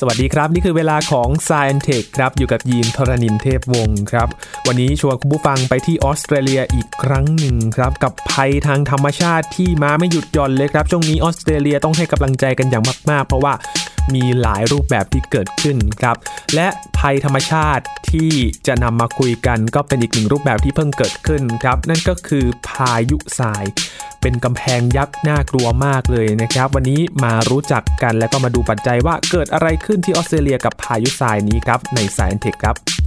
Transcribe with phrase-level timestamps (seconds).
[0.00, 4.28] สวัสดีครับ นี่คือเวลาของ s ซ e n t e c h ครับอยู่กับยีนทรณินเทพวงศ์ครับ
[4.66, 13.52] วันนี้ชวนคุณผู้ฟังไปที่ออสเตรเลียอีกครั้งหนึ่งครับ กับภัยทางธรรมชาติที่มาไม่หยุดหย่อนเลยครับ ช่วงนี้ออสเตรเลียต้องให้กำลังใจกันอย่างมากๆ เพราะว่า
[14.14, 16.16] มีหลายรูปแบบที่เกิดขึ้นครับ
[16.54, 16.68] และ
[16.98, 18.32] ภัยธรรมชาติที่
[18.66, 23.64] จะนำมาคุยกันก็เป็นอีกหนึ่งรูปแบบที่เพิ่งเกิดขึ้นครับ นั่นก็คือพายุทราย
[24.20, 32.97] เป็นกำแพงยักษ์น่ากลัวมากเลยนะครับ วันนี้มารู้จักกันแล้วก็มาดูปัจจัยว่าเกิดอะไรขึ้นที่ออสเตรเลียกับพายุทรายนี้ครับในสายเทคครับ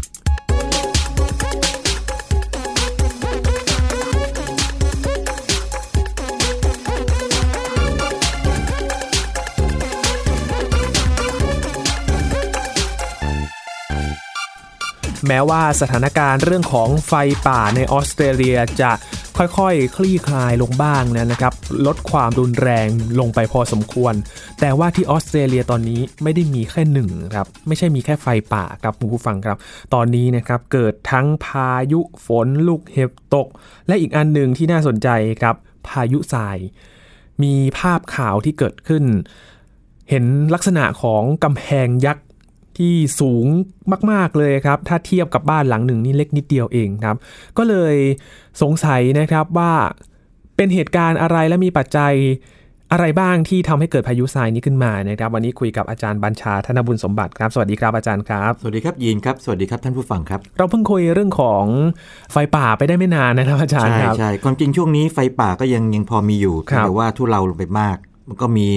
[15.27, 17.13] แม้ว่าสถานการณ์เรื่องของไฟ
[17.47, 18.91] ป่าในออสเตรเลียจะ
[19.37, 21.53] ค่อยๆคลี่คลายลงบ้างนะครับ
[21.87, 22.87] ลดความรุนแรง
[23.19, 24.13] ลงไปพอสมควร
[24.59, 29.57] แต่ว่าที่ออสเตรเลียตอนนี้ไม่ได้มีแค่หนึ่งครับ ไม่ใช่มีแค่ไฟป่าครับคุณผู้ฟังครับ
[29.93, 33.47] ตอนนี้นะครับเกิดทั้งพายุฝนลูกเห็บตก
[33.87, 35.09] และอีกอันหนึ่งที่น่าสนใจ
[35.41, 35.55] ครับ
[35.87, 36.57] พายุทราย
[37.43, 39.03] มีภาพข่าวที่เกิดขึ้น
[40.09, 42.25] เห็นลักษณะของกำแพงยักษ์
[42.77, 43.45] ที่สูง
[44.11, 47.15] มาก ๆ เลยครับ ถ้าเทียบกับบ้านหลังหนึ่งนี่เล็กนิดเดียวเองครับ
[47.57, 47.95] ก็เลย
[48.61, 49.73] สงสัยนะครับว่า
[50.55, 52.13] เป็นเหตุการณ์อะไรและมีปัจจัย
[52.91, 61.63] อะไรบ้างที่ทำให้เกิดพายุทรายนี้ขึ้นมานะครับ วันนี้คุยกับอาจารย์บัญชาธนบุญสมบัติครับ สวัสดีครับอาจารย์ครับ สวัสดีครับยีนครับ สวัสดีครับท่านผู้ฟังครับ เราเพิ่งคุยเรื่องของ
[62.31, 68.67] ไฟป่าไปได้ไม่นานนะครับอาจารย์ใช่ครับใช่ความจริงช่วงนี้ไฟป่าก็ยังยังพอมีอยู่ครับแต่ว่าทุเลาลงไปมาก มันก็มี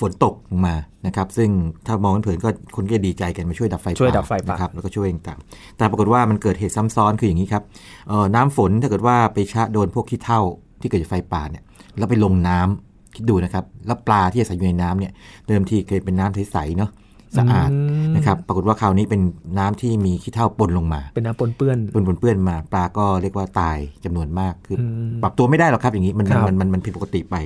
[0.00, 0.74] ฝนตกลงมา
[1.06, 1.50] นะครับ ซึ่ง
[1.86, 7.62] ถ้ามองเผินๆก็คนก็ดีใจกันมาช่วยดับไฟป่าช่วยดับไฟป่านะครับแล้วก็ช่วยต่างๆแต่ปรากฏว่ามันเกิดเหตุซ้ำซ้อนคืออย่างนี้ครับ
[8.08, 10.40] เอ่อน้ำฝนถ้าเกิดว่าไปชะโดนพวกขี้เถ้า
[10.80, 11.62] ที่เกิดจากไฟป่าเนี่ย
[11.98, 15.12] แล้วไปลงน้ำคิดดูนะครับ แล้วปลาที่อาศัยอยู่ในน้ำเนี่ย
[15.48, 16.90] เดิมทีเคยเป็นน้ำใสๆเนาะ
[17.38, 17.70] สะอาด
[18.16, 19.20] นะครับ ปรากฏว่าคราวนี้เป็น
[19.58, 27.36] น้ำที่มีขี้เถ้าปนลงมา เป็นน้ำปนเปื้อนปนปนเปื้อนมาปลาก็เรียกว่าตายจำนวนมากคืออมปรับตัวไม่ได้หรอกครับอย่างนี้มันครับมันมันมันผิดปกติไป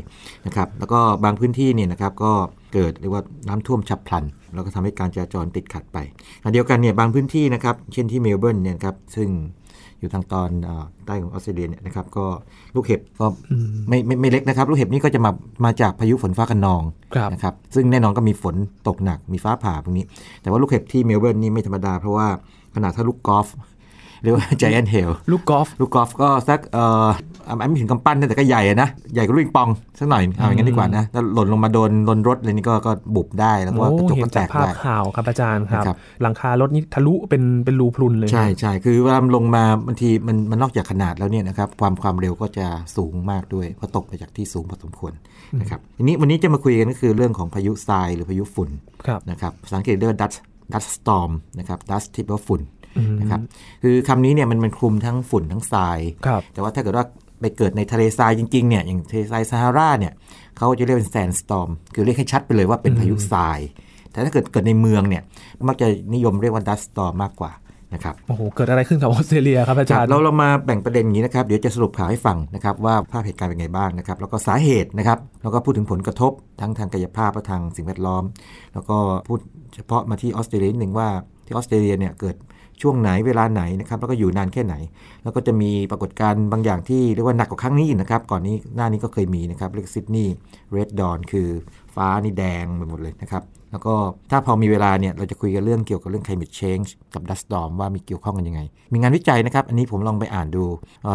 [0.47, 2.33] นะครับแล้วก็บางพื้นที่เนี่ยนะครับก็
[2.73, 4.25] เกิดเรียกว่าน้ำท่วมฉับพลัน
[4.55, 5.99] แล้วก็ทำให้การจราจรติดขัดไป
[6.43, 9.29] อันเดียวกันเนี่ยบางพื้นที่นะครับเช่นที่เมลเบิร์นเนี่ยนะครับซึ่ง
[10.01, 12.25] อยู่ทางตอนเออใต้ของออสเตรเลียเนี่ยนะครับก็
[12.75, 13.27] ลูกเห็บก็
[13.89, 15.31] ไม่ไม่ไม่เล็กนะครับ ลูกเห็บนี่ก็จะมา
[15.65, 16.83] มาจากพายุฝนฟ้าคะนอง
[17.15, 18.55] ครับนะครับซึ่งแน่นอนก็มีฝน
[18.89, 20.05] ตกหนักมีฟ้าผ่าพวกนี้
[20.43, 22.29] แต่ว่าลูกเห็บที่เมลเบิร์นนี่ไม่ธรรมดาเพราะว่า
[22.75, 23.47] ขนาดถ้าลูกกอล์ฟ
[24.27, 27.07] เรียกว่า giant hail ลูกกอล์ฟลูกกอล์ฟก็สักเอ่อ
[27.49, 42.67] อะไม่ถึงกำปั้นนะแต่ก็ใหญ่อะนะ ใหญ่กว่าลูกปิงปองสักหน่อยเอาอย่างนั้นดีกว่านะถ้าหล่นลงมาโดนโดนรถอะไรนี่ก็ก็บุบได้แล้วก็โอ้กระจกเห็ก็นแตจากกภาพได้ข่าวครับอาจารย์ครับนะครับ หลังคารถนี่ทะลุเป็นเป็นรูพรุนเลย ใช่ใช่คือเวลามันลงมาบางทีมันมันนอกจากขนาดแล้วเนี่ยนะครับความความเร็วก็จะ
[42.97, 45.13] สูงมากด้วยเพราะตกมาจากที่สูงพอสมควร
[45.61, 48.71] นะครับทีนี้วันนี้จะมาคุยกันก็คือเรื่องของพายุทรายหรือพายุฝุ่น
[49.07, 50.37] ครับนะครับภาษาอังกฤษเรียกว่า dust
[50.73, 52.61] dust storm นะครับ dust ที่แปลว่าฝุ่น
[53.21, 53.41] นะครับ
[53.83, 57.05] คือคำนี้เนี่ยมันมันคลุมทั้งฝุ่นทั้งทรายครับแต่ว่าถ้าเกิดว่า
[57.41, 60.13] ไปเกิดในทะเลทรายจริงๆเนี่ยอย่างทะเลทรายซาฮาราเนี่ย
[60.57, 63.59] เขาจะเรียกเป็นแซนสตอมคือเรียกให้ชัดไปเลยว่าเป็นพายุทราย
[64.11, 65.23] แต่ถ้าเกิดเกิดในเมืองเนี่ย
[65.69, 67.53] มักจะนิยมเรียกว่าดัสตอมมากกว่า
[67.95, 78.25] นะครับโอ้โห เกิดอะไรขึ้นกับออสเตรเลียครับอาจารย์ เราเรามาแบ่งประเด็นอย่างนี้นะครับ เดี๋ยวจะสรุปข่าวให้ฟังนะครับว่าภาพเหตุการณ์เป็นไงบ้างนะครับ แล้วก็สาเหตุนะครับ แล้วก็พูดถึงผลกระทบทั้งทางกายภาพและทางสิ่งแวดล้อม
[78.75, 78.97] แล้วก็
[79.29, 79.39] พูด
[79.75, 81.09] เฉพาะมาที่ออสเตรเลียนิดหนึ่งว่า
[81.47, 82.37] ที่ออสเตรเลียเนี่ยเกิด
[82.83, 84.75] ช่วงไหนเวลาไหนนะครับแล้วก็อยู่นานแค่ไหน
[85.23, 90.35] แล้วก็จะมีปรากฏการณ์บางอย่างที่เรียกว่าหนักกว่าครั้งนี้นะครับ ก่อนนี้หน้านี้ก็เคยมีนะครับเรียกซิดนีย์
[90.73, 91.49] Red Dawn คือ
[91.95, 93.43] ฟ้านี่แดงไปหมดเลยนะครับ
[93.77, 93.97] แล้วก็
[94.31, 98.61] ถ้าพอมีเวลาเนี่ยเราจะคุยกันเรื่องเกี่ยวกับเรื่อง climate change กับ dust storm ว่ามีเกี่ยวข้องกันยังไง
[98.93, 100.65] มีงานวิจัยนะครับ อันนี้ผมลองไปอ่านดู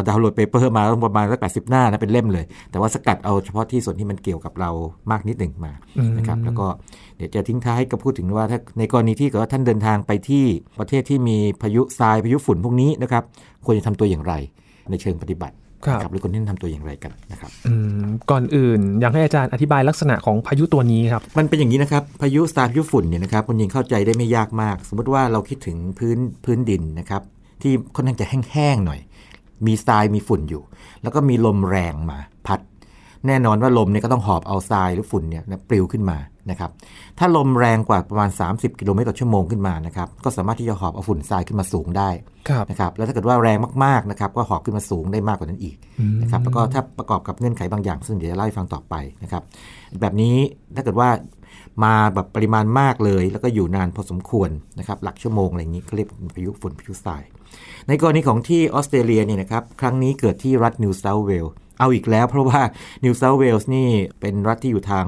[0.07, 4.71] ดาวน์โหลด paper มาประมาณสักแปดสิบหน้านะเป็นเล่มเลย แต่ว่าสกัดเอาเฉพาะที่ส่วนที่มันเกี่ยวกับเรา
[5.11, 5.73] มากนิดหนึ่งมา
[6.17, 6.65] นะครับแล้วก็
[7.17, 10.45] เดี๋ยวจะทิ้งท้ายกับพูดถึงว่าถ้าในกรณีที่เกิดว่าท่านเดินทางไปที่
[10.79, 13.23] ประเทศที่มีพายุทรายพายุฝุ่นพวกนี้นะครับ
[13.65, 14.33] ควรจะทำตัวอย่างไร
[14.89, 15.55] ในเชิงปฏิบัติ
[15.85, 27.21] ครับนะหรือคนที่ทำตัวอย่างไรกันนะครับอืมก่อนอื่นอยากให้อาจารย์อธิบายลักษณะของพายุตัวนี้ครับ มันเป็นอย่างนี้นะครับ พายุทรายพายุฝุ่นเนี่ยนะครับคนยิงเข้าใจได้ไม่ยากมาก สมมติว่าเราคิดถึงพื้นพื้นดินนะครับ
[27.61, 28.99] ที่ค่อนข้างจะแห้งๆหน่อย
[29.65, 30.63] มีทรายมีฝุ่นอยู่
[31.03, 32.59] แล้วก็มีลมแรงมาพัด
[33.27, 36.17] แน่นอนว่าลมเนี่ยก็ต้องหอบเอาทรายหรือฝุ่นเนี่ยนะปลิวขึ้นมา
[36.49, 36.71] นะครับ
[37.19, 42.09] ถ้าลมแรงกว่าประมาณ 30 กิโลเมตรต่อชั่วโมงขึ้นมานะครับก็สามารถที่จะหอบเอาฝุ่นทรายขึ้นมาสูงได้
[42.49, 45.75] ครับนะครับแล้วถ้าเกิดว่าแรงมากๆนะครับก็หอบขึ้นมาสูงได้มากกว่านั้นอีก
[46.21, 49.43] นะครับแล้วก็ถ้าประกอบกับเงื่อนไขบางอย่าง ซึ่งเดี๋ยวจะเล่าให้ฟังต่อไปนะครับ
[50.01, 50.35] แบบนี้
[50.75, 51.09] ถ้าเกิดว่า
[51.83, 57.23] มาแบบปริมาณมากเลย แล้วก็อยู่นานพอสมควรนะครับหลักชั่วโมงอะไรอย่างนี้เขาเรียกเป็นพายุฝุ่นพายุทราย
[57.87, 62.61] ในกรณีของที่ออสเตรเลียเนี่ยนะครับครั้งนี้เกิดที่รัฐนิวเซาท์เวลส์ เอาอีกแล้ว เพราะว่า
[63.03, 63.87] นิวเซาท์เวลส์นี่
[64.19, 65.05] เป็นรัฐที่อยู่ทาง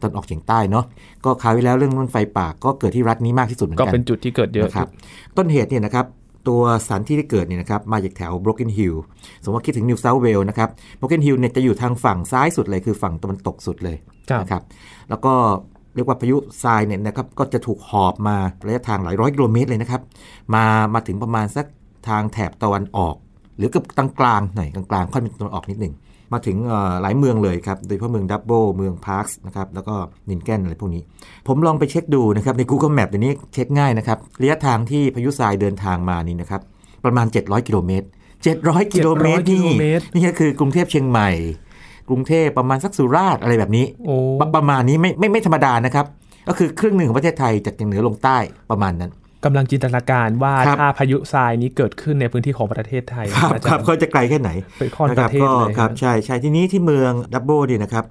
[0.00, 0.84] ตอนออกเฉียงใต้เนาะ
[1.24, 4.88] ก็คราวที่แล้วเรื่องเรื่องไฟป่าก็เกิดที่รัฐนี้มากที่สุดเหมือนก็กันเป็นจุดที่เกิดเยอะนะครับ
[5.36, 6.06] ต้นเหตุเนี่ยนะครับ
[6.48, 8.96] ตัวสถานที่ที่เกิดเนี่ยนะครับมาจากแถว Broken Hill
[9.42, 10.68] สมมติว่าคิดถึง New South Wales นะครับ
[11.00, 13.96] Broken Hill เนี่ยจะอยู่ทางฝั่งซ้ายสุดเลยคือฝั่งตะวันตกสุดเลย
[14.30, 14.62] ครับนะครับ
[15.10, 15.34] แล้วก็
[15.94, 18.36] เรียกว่าพายุทรายเนี่ยนะครับก็จะถูกหอบมา
[18.66, 20.02] ระยะทางหลายร้อยกิโลเมตรเลยนะครับ
[20.54, 21.66] มามาถึงประมาณสัก
[22.08, 23.16] ทางแถบตะวันออก
[23.56, 25.94] หรือกับกลางกลางๆหน่อยกลางกลางๆค่อยเป็นตะวันออกนิดหนึ่ง
[26.34, 29.94] มาถึงเอ่อหลายเมืองเลยครับ โดยเฉพาะเมือง Dubbo เมืองพาร์คส์นะครับ แล้วก็
[30.28, 31.02] นินแกนอะไรพวกนี้
[31.46, 36.60] ผมลองไปเช็คดูนะครับใน Google Map เดี๋ยวนี้เช็คง่ายนะครับ ระยะทางที่พายุทรายเดินทางมานี่นะครับ
[37.04, 38.06] ประมาณ 700 กิโลเมตร
[38.50, 41.30] 700 กิโลเมตร700กินี่โลเมตรนี่ก็คือกรุงเทพเชียงใหม่
[42.08, 46.06] กรุงเทพประมาณสักสุราษฎร์อะไรแบบนี้โอ้ประประมาณนี้ไม่ไม่ไม่ธรรมดานะครับ
[46.48, 48.38] ก็คือครึ่งหนึ่งของประเทศไทยจากเหนือลงใต้
[48.70, 49.10] ประมาณนั้น
[49.44, 58.04] กำลังจินตนาการว่าครับถ้าพายุทรายนี้เกิดขึ้นในพื้นที่ของประเทศไทยครับอาคจารัรบย์เขาจะไกลแค่ไหนเป็นข้อนนะปครับระเทศก็เลยครับใช่ใช่ทีนี้ที่เมืองดับเบิลเนี่ยนะครับ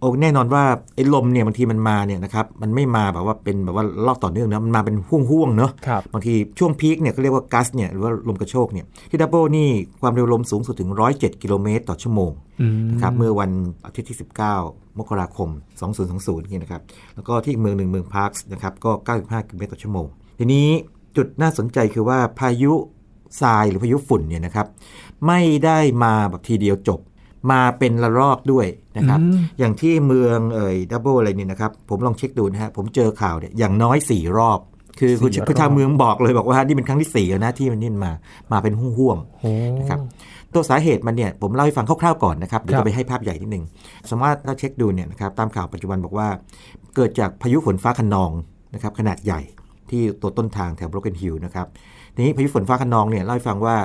[0.00, 0.64] โอ้แน่นอนว่า
[0.94, 9.68] ไอ้ลมเนี่ยบางทีมันมาเนี่ยนะครับมันไม่มาแบบว่าเป็นแบบว่าลอกต่อเนื่องนะมันมาเป็นห่วงๆเนาะครับบางทีช่วงพีคเนี่ยก็เรียกว่ากัสเนี่ยหรือว่าลมกระโชกเนี่ยที่ Dubbo นี่
[10.00, 13.50] ความเร็วลมสูงสุดถึง 107 กิโลเมตรต่อชั่วโมงอืมนะครับเมื่อวัน
[13.86, 14.18] อาทิตย์ที่
[14.58, 15.48] 19 มกราคม
[16.00, 16.82] 2020นี่นะครับ
[17.14, 18.90] แล้วก็ที่อีกเมืองหนึ่งเมืองพาร์คส์นะครับก็
[19.22, 20.06] 95 กิโลเมตรต่อชั่วโมง
[20.38, 20.66] ทีนี้
[21.16, 22.72] จุดน่าสนใจคือว่าพายุ
[23.40, 24.66] ทรายหรือพายุฝุ่นเนี่ยนะครับ
[25.26, 27.00] ไม่ได้มาแบบทีเดียวจบ
[27.50, 28.66] มาเป็นระลอกด้วย
[28.96, 34.60] นะครับอืมอย่างที่เมืองเอ่ย Dubbo อะไรเนี่ยนะครับ ผมลองเช็คดูนะฮะผมเจอข่าวเนี่ยอย่างน้อย 4 รอบ
[35.00, 38.12] คือคุณสี่รอบคือชาวเมืองบอกเลยบอกว่านี่เป็นครั้งที่สี่แล้วนะที่มันนี่มา
[38.52, 40.00] มาเป็นห่วงๆโอ้นะครับ
[40.54, 43.64] ตัวสาเหตุมันเนี่ยผมเล่าให้ฟังคร่าวๆก่อนนะครับเดี๋ยวครับจะไปให้ภาพใหญ่นิดนึง
[44.08, 46.28] สมมติว่าถ้าเช็คดูเนี่ยนะครับตามข่าวปัจจุบันบอกว่า
[46.96, 48.30] เกิดจากพายุฝนฟ้าคะนอง
[48.74, 49.40] นะครับขนาดใหญ่
[49.94, 51.66] ที่ตัวต้นทางแถว Broken Hill นะครับ
[52.14, 53.76] ทีนี้พายุฝนฟ้าคะนองเนี่ยเล่าให้ฟังว่า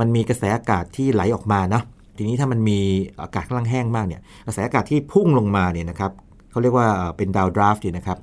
[0.00, 1.82] มันมีกระแสอากาศที่ไหลออกมานะ
[2.16, 2.78] ทีนี้ถ้ามันมี
[3.22, 6.12] อากาศกำลังแห้งมากเนี่ยกระแสอากาศที่พุ่งลงมาเนี่ยนะครับ
[6.50, 8.18] เขาเรียกว่าเอ่อเป็นดาวดราฟต์เนี่ยนะครับ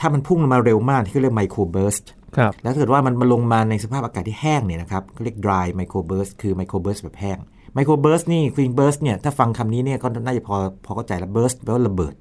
[0.00, 1.96] ถ้ามันพุ่งลงมาเร็วมากที่เขาเรียกไมโครเบิร์ส
[2.36, 7.38] ครับแล้วถ้าเกิดว่ามันมาลงมาในสภาพอากาศที่แห้งเนี่ยนะครับเขาเรียก dry microburst คือ microburst แบบแห้ง
[7.76, 12.14] microburst นี่ clean burst เนี่ยถ้าฟังคำนี้เนี่ยก็น่าจะพอพอเข้าใจแล้ว burst แปลว่าระเบิด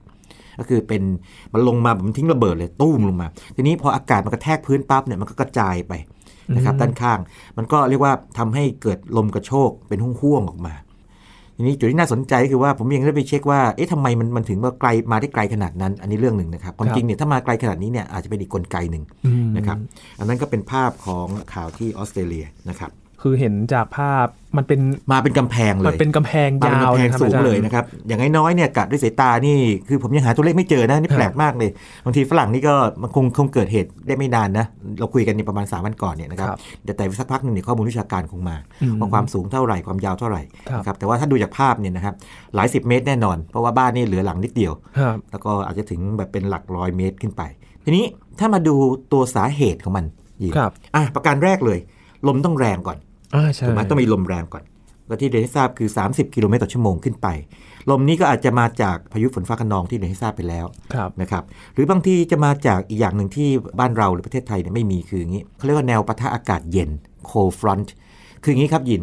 [0.60, 1.02] ก็คือเป็น
[1.54, 5.94] มันลงมาแบบมันทิ้งระเบิดเลยตู้มลงมา ทีนี้พออากาศมันกระแทกพื้นปั๊บเนี่ยมันก็กระจายไป
[6.56, 7.20] นะครับด้านข้าง
[7.58, 10.74] มันก็เรียกว่าทำให้เกิดลมกระโชกเป็นห่วงๆออกมา
[11.56, 19.78] ทีนี้จุดที่น่าสนใจก็คือว่าผมยังได้ไปเช็คว่าเอ๊ะทำไมมันมันถึงว่าไกลมาได้ไกลขนาดนั้น อันนี้เรื่องหนึ่งนะครับความครับจริงเนี่ยถ้ามาไกลขนาดนี้เนี่ยอาจจะเป็นอีกกลไกหนึ่งอืมนะครับ
[20.20, 24.28] อันนั้นก็เป็นภาพของข่าวที่ออสเตรเลียนะครับ คือเห็นจากภาพ
[24.58, 24.80] มันเป็น
[25.12, 29.58] มาเป็นกำแพงเลมันยเป็นกำแพงมาเป็นยาวกำแพงนะครับสูงอาจารเลยนะครับ อย่างน้อยๆเนี่ยกัดด้วยสายตานี่
[29.88, 31.70] คือผมยังหาตัวเลขไม่เจอนะนี่แปลกมากเลย
[32.06, 34.66] บางทีฝรั่งนี่ก็มันคงคงเกิดเหตุได้ไม่นานนะ
[35.00, 42.14] เราคุยกันในประมาณ3วันก่อนเนี่ยนะครับครับแต่แต่สักพักหนึ่งเนี่ยข้อมูลวิชาการคงมาอืมว่าความสูงเท่าไหร่ความยาวเท่าไหร่ครับนะครับแต่ว่าถ้าดูจากภาพเนี่ยนะครับ
[42.56, 47.42] หลายสิบเมตรแน่นอน เพราะว่าบ้านนี่เหลือหลังนิดเดียวครับแล้วก็อาจจะถึงแบบเป็นหลักร้อยเมตรขึ้นไป
[47.86, 48.06] ทีนี้
[48.40, 48.76] ถ้ามาดู
[49.12, 50.06] ตัวสาเหตุของมัน
[50.44, 51.80] ยิงครับอะประการแรกเลย
[52.28, 53.11] ลมต้องแรงก่อนอ่าใช่
[53.68, 54.64] ถูกไหมต้องมีลมแรงก่อน
[55.08, 57.28] แล้วที่เรียนให้ทราบคือ 30 กิโลเมตรต่อชั่วโมงขึ้นไป
[57.90, 61.44] ลมนี้ก็อาจจะมาจากพายุฝนฟ้าคะนองที่เรียนให้ทราบไปแล้วครับนะครับ
[61.74, 63.50] หรือบางทีจะมาจากอีกอย่างหนึ่งที่
[63.80, 66.90] บ้านเราหรือประเทศไทยเนี่ยไม่มีคืออย่างนี้เขาเรียกว่าแนวปะทะอากาศเย็น
[67.30, 67.88] cold front
[68.44, 69.02] คืออย่างนี้ครับยิน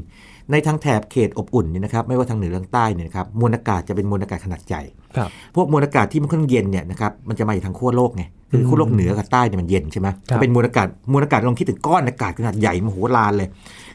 [0.52, 4.82] ในทางแถบเขตอบอุ่นเนี่ยนะครับไม่ว่าทางเหนือทางใต้เนี่ยนะครับมวลอากาศจะเป็นมวลอากาศขนาดใหญ่
[5.16, 13.48] ครับพวกมวลอากาศที่มันค่อนข้างเย็นเนี่ยนะครับมันจะมาจากทางขั้วโลกไงคือขั้วโลกเหนือกับใต้เนี่ยมันเย็นใช่ไหมครับถ้าเป็นมวลอากาศมวลอากาศลองคิดถึงก้อนอากาศขนาดใหญ่มโหฬารเลย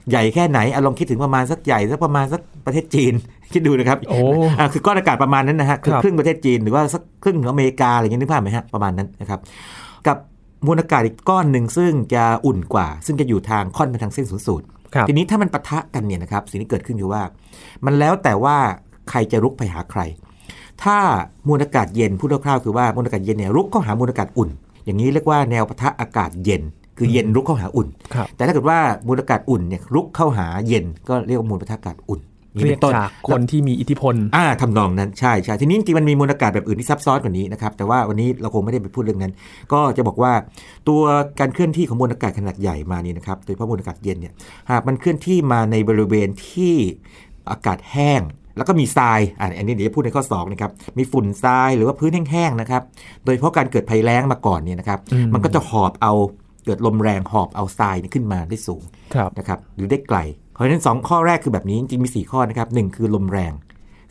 [0.10, 3.14] ใหญ่แค่ไหนอะลองคิดถึงประมาณสักใหญ่สักประมาณสักประเทศจีน
[3.54, 4.18] คิดดูนะครับโอ้
[4.60, 9.40] อ่าคือก้อนอากาศประมาณนั้นนะฮะคือครับครึ่งประเทศจีนหรือว่าสักครึ่งของอเมริกาอะไรอย่างนี้นึกภาพไหมฮะประมาณนั้นนะครับ
[10.08, 10.18] กับ
[10.66, 17.24] มวลอากาศอีกก้อนหนึ่งซึ่งจะอุ่นกว่า ซึ่งจะอยู่ทางค่อนไปทางเส้นศูนย์สูตรครับ ทีนี้ถ้ามันปะทะกันเนี่ยนะครับสิ่งที่เกิดขึ้นคือว่า
[17.86, 18.58] มันแล้วแต่ว่า
[19.10, 20.02] ใครจะรุกไปหาใคร
[20.84, 20.98] ถ้า
[21.48, 24.50] มวลอากาศเย็นพูดคร่าวๆคือว่ามวลอากาศเย็นเนี่ยรุกเข้าหามวลอากาศอุ่น
[24.86, 26.62] อย่างนี้เรียกว่าแนวปะทะอากาศเย็น
[26.98, 39.34] คือเย็นรุกเข้าหาอุ่นครับแต่ถ้าเกิดว่ามวลอากาศอุ่นเนี่ยรุกเข้าหาเย็นก็เรียกว่ามวลปะทะอากาศอุ่นอย่าง เรีนี้ยกเป็นต้นจากคนที่มีอิทธิพลอ่าทำนองนั้นใช่ใช่ทีนี้จริงๆมันมีมวลอากาศแบบอื่นที่ซับซ้อนกว่านี้นะครับแต่ว่าวันนี้เราคงไม่ได้ไปพูดเรื่องนั้น
[39.74, 40.34] ก็จะบอกว่า
[40.90, 41.02] ตัว
[41.40, 44.34] การเคลื่อนที่ของมวลอากาศขนาดใหญ่มานี่นะครับโดยเฉพาะมวลอากาศเย็นเนี่ย
[44.72, 46.74] หากมันเคลื่อนที่มาในบริเวณที่
[47.52, 48.22] อากาศแห้ง
[48.58, 52.82] แล้วก็มีทรายอ่าอันนี้เดี๋ยวจะพูดในข้อ2นะครับ มีฝุ่นทรายหรือว่าพื้นแห้งๆนะครับ
[53.26, 56.14] โดยเฉพาะการเกิดภัยแล้งมาก่อนเนี่ยนะครับอืมมันก็จะหอบเอา
[56.66, 58.84] เกิดลมแรงหอบเอาทรายเนี่ยขึ้นมาได้สูง
[59.16, 63.54] ครับนะครับ หรือได้ไกลเพ ราะฉะนั้น 2 ข้อแรกคือแบบนี้จริงๆมี 4 ข้อนะครับหนึ่งคือลมแรง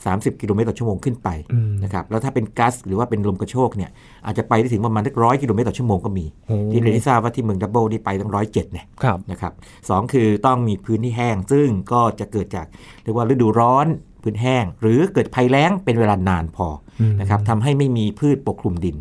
[0.06, 3.90] 30 กิโลเมตรต่อชั่วโมงขึ้นไปอืมนะครับแล้วถ้าเป็นก๊าซหรือว่าเป็นลมกระโชกเนี่ย
[4.26, 9.52] อาจจะไปได้ถึงประมาณสักร้อยกิโลเมตรต่อชั่วโมงก็มีโอ้ที่เรียนให้ทราบว่าที่เมืองดับเบิลนี่ไปตั้งร้อยเจ็ดเนี่ยครับนะครับ
[9.88, 12.66] สองคือต้องมีพื้นที่แห้ง ซึ่งก็จะเกิดจาก
[13.02, 13.86] เรียกว่าฤดูร้อน
[14.22, 16.68] พื้นแห้ง หรือเกิดภัยแล้งเป็นเวลานานพอ
[17.00, 18.96] อมนะครับทำให้ไม่มีพืชปกคลุมดิน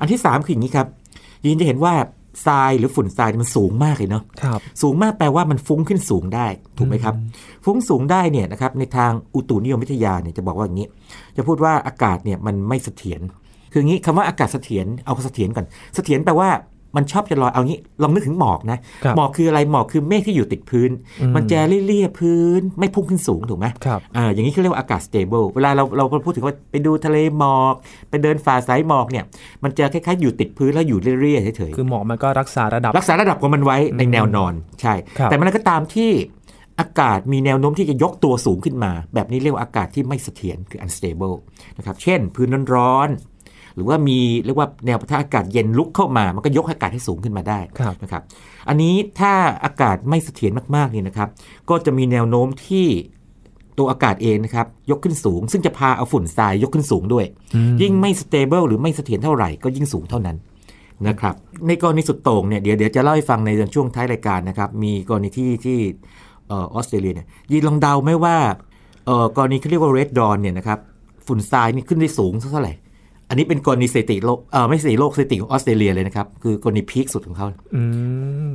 [0.00, 0.86] อันที่3คืออย่างนี้ครับ
[1.42, 1.94] ยินจะเห็นว่า
[2.46, 6.46] ทรายหรือฝุ่นทรายมันสูงมากเลยเนาะครับสูงมากแปลว่ามันฟุ้งขึ้นสูงได้
[6.78, 7.14] ถูกไหมครับ
[7.64, 10.88] ฟุ้งสูงได้เนี่ยนะครับในทางอุตุนิยมวิทยาเนี่ยจะบอกว่าอย่างนี้
[11.36, 13.20] จะพูดว่าอากาศเนี่ยมันไม่เสถียร
[13.72, 16.48] คืออย่างนี้คำว่าอากาศเสถียรเอาเสถียรก่อนเสถียรแปลว่า
[16.96, 27.74] มันชอบจะลอยเอางี้ลองนึกถึงหมอกนะครับหมอกคืออะไรหมอกคือเมฆที่อยู่ติดพื้นอืมมันจะเลี่ยๆพื้นไม่พุ่งขึ้นสูงถูกไหมครับอ่าอย่างนี้เขาเรียกว่าอากาศ stable เวลาเราเราพูดถึงว่าไปดูทะเลหมอก
[28.10, 29.24] ไปเดินฝ่าสายหมอกเนี่ย
[29.62, 36.10] มันจะคล้ายๆอยู่ติดพื้นแล้วอยู่เรื่อยๆเฉยๆคือหมอกมันก็รักษาระดับ รักษาระดับของมันไว้ในแนวนอนใช่ครับแต่มันก็ตามที่
[36.80, 41.36] อากาศมีแนวโน้มที่จะยกตัวสูงขึ้นมา แบบนี้เรียกว่าอากาศที่ไม่เสถียรคือ unstable
[41.78, 43.29] นะครับ เช่น พื้นร้อนๆ
[43.74, 48.22] หรือว่ามีเรียกว่าแนวปะทะอากาศเย็นลุกเข้ามา มันก็ยกอากาศให้สูงขึ้นมาได้ครับนะครับ
[48.68, 49.32] อันนี้ถ้า
[49.64, 51.28] อากาศไม่เสถียรมากๆเนี่ยนะครับ
[51.70, 52.86] ก็จะมีแนวโน้มที่
[53.78, 60.36] ตัวอากาศเองนะครับยกขึ้นสูง ซึ่งจะพาเอาฝุ่นทรายยกขึ้นสูงด้วยอืมยิ่งไม่ stable หรือไม่เสถียรเท่าไหร่ก็ยิ่งสูงเท่านั้น
[61.08, 61.34] นะครับ
[61.66, 65.78] ในกรณีสุดโต่งเนี่ยเดี๋ยวเดี๋ยวจะเล่าให้ฟังในช่วงท้ายรายการนะครับ มีกรณีที่ที่
[66.48, 68.36] เออออสเตรเลียเนี่ยยีนลองเดาไหมว่า
[69.06, 70.78] เออกรณีที่เรียกว่า red dawn เนี่ยนะครับ
[71.26, 72.72] ฝุ่นทรายนี่ขึ้นได้สูงสักเท่าไหร่
[73.30, 77.82] อันนี้เป็นกรณีสถิติโลกเออไม่สถิติโลกสถิติของออสเตรเลียเลยนะครับ คือกรณีพีคสุดของเขาอื
[78.48, 78.50] ม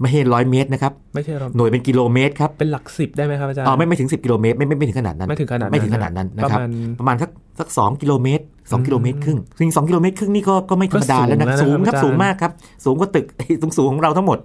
[0.00, 12.52] ไม่ใช่ร้อยเมตรนะครับไม่ใช่เราหน่วยเป็นกิโลเมตรครับเป็นหลักสิบได้ไหมครับอาจารย์อ๋อไม่ไม่ถึง 10 กิโลเมตรไม่ไม่ไม่ถึงขนาดนั้นไม่ถึงขนาดนั้นไม่ถึงขนาดนั้นนะครับประมาณประมาณสักสักสองกิโลเมตรสองกิโลเมตรครึ่งซึ่งสองกิโลเมตรครึ่งนี่ก็ก็ไม่ธรรมดาแล้วนะก็สูสูงงแล้วนะครับครับสูงอาจารย์มากครับ
[12.84, 13.26] สูงกว่าตึก
[13.62, 14.38] สูงสูงของเราทั้งหมด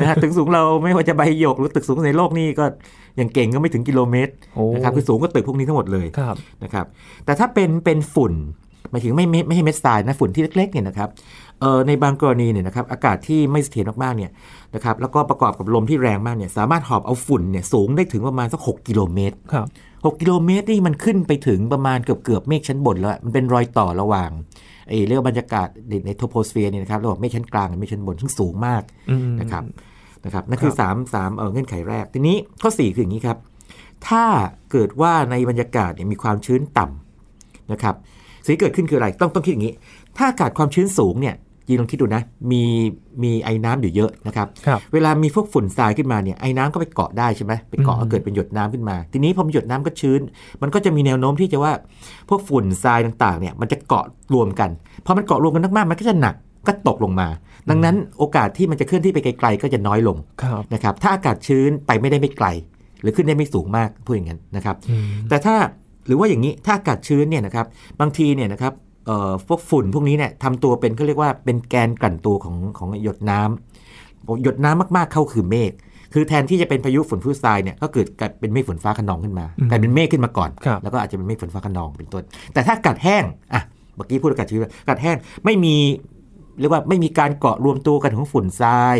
[0.00, 2.64] นะฮะตึกสูงเราไม่ว่าจะใบหยกหรือตึกสูงในโลกนี่ก็
[3.16, 6.86] อย่างเก่งก็ไม่ถึงกิโลเมตรโอ้นะครับคือสูงกว่าตึกพวกนี้ทั้งหมดเลยครับนะครับ
[7.24, 8.32] แต่ถ้าเป็นเป็นฝุ่น
[8.92, 11.08] หมายถึงไม่ไม่ไม่ใช่เม็ดทรายนะฝุ่นที่เล็กๆเนี่ยนะครับ
[11.60, 14.30] เออในบางกรณีเนี่ยนะครับอากาศที่ไม่เสถียรมากๆเนี่ย
[14.74, 19.66] นะครับแล้วก็ประกอบกับลมที่แรงมากเนี่ยสามารถหอบเอาฝุ่นเนี่ยสูงได้ถึงประมาณสัก 6 กิโลเมตรครับ
[20.04, 24.30] 6กิโลเมตรนี่มันขึ้นไปถึงประมาณเกือบเกือบๆเมฆชั้นบนแล้ว มันเป็นรอยต่อระหว่าง
[24.88, 29.64] ไอ้เรียกว่าบรรยากาศในในโทโพสเฟียร์เนี่ยนะครับระหว่างเมฆชั้นกลางกับเมฆชั้นบนซึ่งสูงมากอืมนะครับ
[30.24, 33.38] นะครับนั่นคือครับ3 3เออเงื่อนไขแรก ทีนี้ข้อ 4 คืออย่างนี้ครับ
[34.08, 34.24] ถ้า
[34.70, 37.94] เกิดว่าในบรรยากาศเนี่ยมีความชื้นต่ำนะครับ
[38.44, 39.74] สิ่งที่เกิดขึ้นคืออะไรต้องต้องคิดอย่างนี้
[40.16, 41.34] ถ้าอากาศความชื้นสูงเนี่ย
[41.68, 42.62] ยีนลองคิดดูนะมี
[43.22, 50.20] มีไอ้น้ำอยู่เยอะนะครับครับเวลามีพวกฝุ่นทรายขึ้นมาเนี่ยไอ้น้ำก็ไปเกาะได้ใช่ไหมไปเกาะอืมเกิดเป็นหยดน้ำขึ้นมา ทีนี้พอมีหยดน้ำก็ชื้น
[50.62, 51.72] มันก็จะมีแนวโน้มที่จะว่า
[52.28, 54.70] พวกฝุ่นทรายต่างๆเนี่ยมันจะเกาะรวมกัน
[55.06, 56.34] พอมันเกาะรวมกันมากๆมันก็จะหนัก
[56.66, 57.28] ก็ตกลงมา
[57.70, 62.46] ดังนั้นโอกาสที่มันจะเคลื่อนที่ไปไกลๆก็จะน้อยลงครับนะครับถ้าอากาศชื้นไปไม่ได้ไม่ไกล
[63.02, 65.56] หรือขึ้นได้ไม่สูงมากพูดอย่างนั้นนะครับอืมแต่ถ้า
[66.06, 67.66] หรือว่าอย่างนี้ถ้าอากาศชื้นเนี่ยนะครับ
[68.00, 68.72] บางทีเนี่ยนะครับ
[69.06, 75.72] เอ่อพวกฝุ่นพวกนี้เนี่ยทำตัวเป็นเขาเรียกว่าเป็นแกนกลั่นตัวของของหยดน้ำหยดน้ำมากๆเข้าคือเมฆ
[76.14, 83.62] คือแทนที่จะเป็นพายุฝนผู้ทรายเนี่ยก็เกิดกลายเป็นเมฆฝนฟ้าขนองขึ้นมาอืมกลายเป็นเมฆขึ้นมาก่อนครับแล้วก็อาจจะเป็นเมฆฝนฟ้าขนองเป็นต้น แต่ถ้าอากาศแห้งอะ
[83.96, 85.76] เมื่อกี้พูดอากาศชื้นอากาศแห้งไม่มี
[86.60, 88.96] เรียกว่าไม่มีการเกาะรวมตัวกันของฝุ่นทราย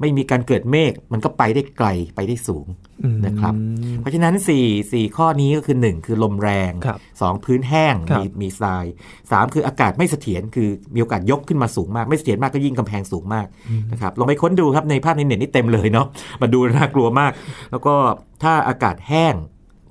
[0.00, 2.66] ไม่มีการเกิดเมฆมันก็ไปได้ไกลไปได้สูง
[3.04, 3.54] อืมนะครับ
[4.00, 8.84] เพราะฉะนั้น 4 4 ข้อนี้ก็คือ 1 คือลมแรงครับ2พื้นแห้งครับมีมีทราย
[9.20, 13.46] 3 คืออากาศไม่เสถียรคือมีโอกาสยกขึ้นมาสูงมาก ไม่เสถียรมากก็ยิ่งกำแพงสูงมาก
[13.92, 16.06] นะครับลองไปค้นดูครับในภาพในเน็ตนี่เต็มเลยเนาะ
[16.42, 17.32] มาดูน่ากลัวมาก
[17.70, 17.94] แล้วก็
[18.42, 19.34] ถ้าอากาศแห้ง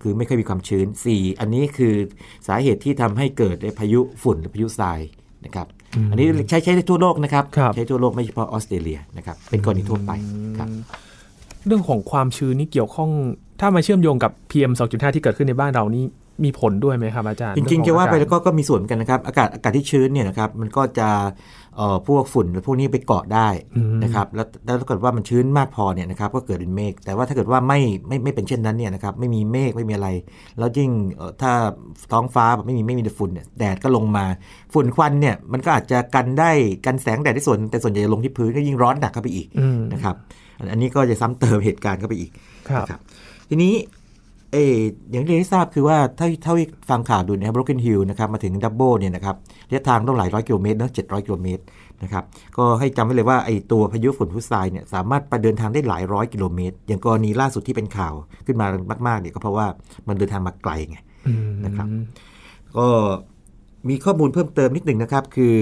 [0.01, 1.93] คือไม่ค่อยมีความชื้น 4 อันนี้คือ
[2.47, 4.99] สาเหตุที่ทำให้เกิดพายุฝุ่นหรือพายุทราย
[5.45, 10.11] นะครับ อืมอันนี้ใช้ใช้ได้ทั่วโลกนะครับครับ ใช้ทั่วโลกไม่เฉพาะออสเตรเลียนะครับเป็นกรณีทั่วไป
[10.57, 10.69] ครับ
[11.67, 13.09] เรื่องของความชื้นนี่เกี่ยวข้อง
[13.59, 16.03] ถ้ามาเชื่อมโยงกับ PM 2.5 ที่เกิดขึ้นในบ้านเรานี่
[16.43, 21.09] มีผลด้วยไหมครับอาจารย์ จริงๆเอจะขอว่าไปอแล้วก็ก็มีส่วนเหมือนกันนะครับ อากาศอากาศที่ชื้นเนี่ยนะครับมันก็จะ
[21.64, 21.64] เอ่อ
[22.07, 30.09] พวกฝุ่นหรือพวกนี้ไปเกาะได้อืมนะครับแล้วแล้วถ้าเกิดว่ามันชื้นมากพอเนี่ยนะครับก็เกิดเป็นเมฆแต่ว่าถ้าเกิดว่าไม่ไม่ไม่เป็นเช่นนั้นเนี่ยนะครับไม่มีเมฆไม่มีอะไร
[30.57, 31.51] แล้วยิ่งเอ่อถ้า
[32.11, 34.25] ท้องฟ้าแบบไม่มีไม่มีแต่ฝุ่นเนี่ยแดดก็ลงมา
[34.73, 36.51] ฝุ่นควันเนี่ยมันก็อาจจะกันได้
[36.85, 40.15] กันแสงแดดได้ส่วน แต่ส่วนใหญ่จะลงที่พื้นก็ยิ่งร้อนหนักเข้าไปอีกอืมนะครับ
[40.57, 42.31] อันอันนี้ก็จะซ้ำเติมเหตุการณ์เข้าไปอีก
[42.69, 42.99] ครับนะครับ
[43.49, 43.73] ทีนี้
[44.55, 44.77] เออ
[45.11, 49.35] อย่างที่เรียนให้ทราบคือว่าเท่าเท่าที่ฟังข่าวดูนะครับ Broken Hill นะครับมาถึง Dubbo เนี่ยนะครับ
[49.69, 51.63] ระยะทางต้องหลายร้อยกิโลเมตรเนอะ700กิโลเมตร
[52.03, 52.23] นะครับ
[52.57, 58.13] ก็ให้จำไว้เลยว่าไอตัวพายุฝุ่นผู้ทรายเนี่ยสามารถไปเดินทางได้หลายร้อยกิโลเมตร อย่างกรณีล่าสุดที่เป็นข่าว
[58.45, 58.67] ขึ้นมา
[59.07, 59.67] มากๆเนี่ยก็เพราะว่า
[60.07, 60.97] มันเดินทางมาไกลไง
[61.27, 61.87] อืมนะครับ
[62.77, 62.87] ก็
[63.89, 65.55] มีข้อมูลเพิ่มเติมนิดหนึ่งนะครับ คือ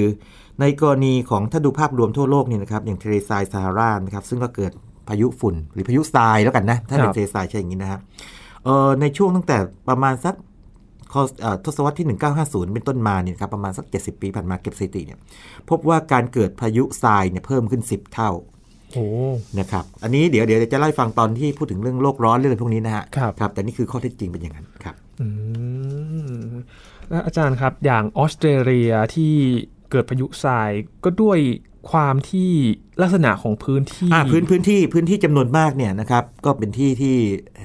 [0.62, 4.72] ในกรณีของถ้าดูภาพรวมทั่วโลกเนี่ยนะครับอย่างทะเลทรายซาฮารานะครับซึ่งก็เกิด
[5.08, 8.43] พายุฝุ่นหรือพายุทรายแล้วกันนะถ้าเป็นทะเลทรายใช่อย่างนี้นะครับเอ่อ
[9.02, 9.58] ในช่วงตั้งแต่
[9.90, 10.36] ประมาณสัก
[11.14, 12.08] คศเอ่อทศวรรษที่
[12.40, 15.20] 1950 เป็นต้นมาเนี่ยครับประมาณสัก 70 ปีผ่านมาเก็บสถิติเนี่ย
[15.70, 18.32] พบว่าการเกิดพายุทรายเนี่ยเพิ่มขึ้น 10 เท่า
[18.94, 19.06] โอ้
[19.60, 25.28] นะครับอันนี้เดี๋ยวเดี๋ยวจะเล่าให้ฟังตอนที่พูดถึงเรื่องโลกร้อนเรื่องพวกนี้นะฮะครับครับแต่นี่คือข้อเท็จจริงเป็นอย่างนั้นครับอื
[26.42, 26.50] ม
[27.10, 29.34] แล้วอาจารย์ครับอย่างออสเตรเลียที่
[29.92, 30.70] เกิดพายุทราย
[31.04, 31.40] ก็ด้วย
[31.92, 32.52] ความที่
[33.02, 37.16] ลักษณะของพื้นที่อ่าพื้นพื้นที่พื้นที่จำนวนมากเนี่ยนะครับก็เป็นที่ที่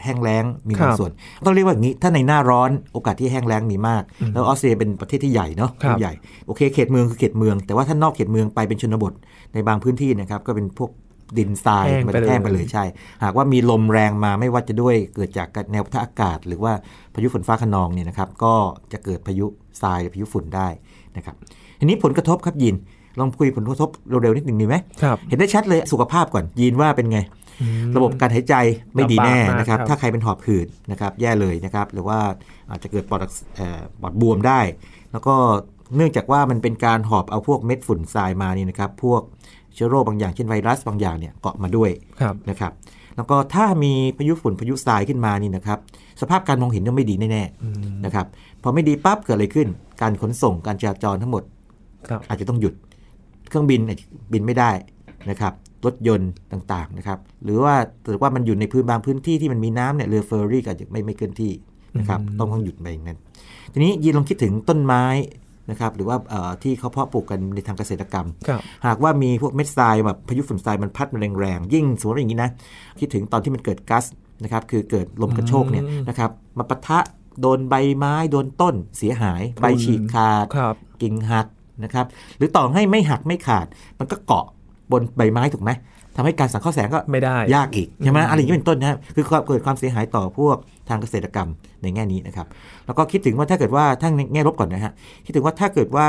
[0.05, 1.13] แห้งแล้งมีครับบางส่วน
[1.47, 6.15] ต้องเรียกว่าอย่างนี้ถ้าในหน้าร้อนโอกาสที่แห้งแล้งมีมาก แล้วออสเตรเลียเป็นประเทศที่ใหญ่เนาะครับใหญ่
[6.47, 9.13] โอเคเขตเมืองคือเขตเมือง แต่ว่าถ้านอกเขตเมืองไปเป็นชนบท
[9.55, 10.91] ในบางพื้นที่นะครับก็เป็นพวก
[11.39, 12.85] ดินทรายแห้งมันไปเลยแห้งไปเลยใช่
[13.25, 16.73] หากว่ามีลมแรงมาไม่ว่าจะด้วยเกิดจากแนวปะทะอากาศ หรือว่า
[17.15, 18.55] พายุฝนฟ้าขนองเนี่ยนะครับก็
[18.93, 19.47] จะเกิดพายุ
[19.83, 20.69] ทรายหรือพายุฝุ่นได้
[21.17, 21.37] นะครับ
[21.79, 22.75] ทีนี้ผลกระทบครับยิน
[23.21, 27.19] ลองคุยผลกระทบเร็วๆนิดหนึ่งดีไหมครับเห็นได้ชัดเลยสุขภาพก่อนยีนว่าเป็นไง
[27.97, 28.55] ระบบการหายใจ
[28.95, 32.19] ไม่ดีแน่ลำบากมากนะครับครับ ถ้าใครเป็นหอบหืดนะครับ แย่เลยนะครับ หรือว่า
[32.71, 34.61] อาจจะเกิดปอดอักเสเอ่อปอดบวมได้
[35.13, 35.35] แล้วก็
[35.97, 39.23] เนื่องจากว่ามันเป็นการหอบเอาพวกเม็ดฝุ่นทรายมานี่นะครับ พวก
[39.75, 42.73] เชื้อโรคบางอย่างเช่นไวรัสบางอย่างเนี่ยเกาะมาด้วยครับนะครับ
[43.17, 45.79] แล้วก็ถ้ามีพายุฝุ่นพายุทรายขึ้นมานี่นะครับ
[46.21, 48.27] สภาพการมองเห็นก็ไม่ดีแน่ๆนะครับ
[48.63, 49.69] พอไม่ดีปั๊บเกิดอะไรขึ้น
[50.01, 51.43] การขนส่งการจราจรทั้งหมด
[52.09, 52.75] ครับอาจจะต้องหยุด
[53.49, 54.71] เครื่องบินอาจจะบินไม่ได้
[55.31, 55.53] นะครับ
[55.85, 57.75] รถยนต์ต่างๆนะครับหรือว่า
[58.07, 61.53] ถือว่ามันอยู่ในพื้นบางพื้นที่ที่มันมีน้ำเนี่ยเรือเฟอร์รี่ก็อาจจะไม่ไม่เคลื่อนที่
[61.99, 63.19] นะครับต้องต้องหยุดไปอย่างนั้น
[63.73, 65.05] ทีนี้ยีนลองคิดถึงต้นไม้
[65.71, 72.51] นะครับหรือว่าเอ่อที่เขาเพาะปลูกกันในทางเกษตรกรรมครับหากว่ามีพวกเม็ดทรายแบบพายุฝุ่นทรายมันพัดมาแรงๆยิ่งสมมติว่าอย่างนี้นะ
[73.01, 74.05] คิดถึงตอนที่มันเกิดก๊าซ
[74.43, 76.99] นะครับคือเกิดลมกระโชกเนี่ยนะครับมาปะทะ
[77.41, 81.47] โดนใบไม้โดนต้นเสียหาย ใบฉีกขาดครับกิ่งหัก
[81.85, 82.07] นะครับ
[82.39, 83.67] หรือต่อให้ไม่หักไม่ขาด
[83.99, 84.45] มันก็เกาะ
[84.93, 85.71] บนใบไม้ถูกไหม
[86.17, 90.57] ทำให้การสังเคราะห์แสงก็ไม่ได้ยากอีกใช่ไหมอะไรอย่างนี้เป็นต้นนะครับคือความเกิดความเสียหายต่อพวก
[90.89, 91.49] ทางเกษตรกรรม
[91.83, 92.47] ในแง่นี้นะครับ
[92.87, 94.93] แล้วก็คิดถึงว่าถ้าเกิดว่าทั้งในแง่ลบก่อนนะฮะ
[95.25, 96.07] คิดถึงว่าถ้าเกิดว่า